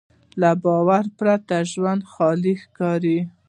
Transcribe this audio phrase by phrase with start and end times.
[0.41, 3.19] له باور پرته ژوند خالي ښکاري.